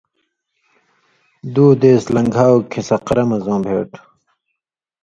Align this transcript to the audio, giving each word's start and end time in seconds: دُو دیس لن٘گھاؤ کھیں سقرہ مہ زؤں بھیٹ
دُو 1.53 1.65
دیس 1.81 2.03
لن٘گھاؤ 2.13 2.55
کھیں 2.71 2.85
سقرہ 2.89 3.23
مہ 3.29 3.37
زؤں 3.43 3.61
بھیٹ 3.65 3.91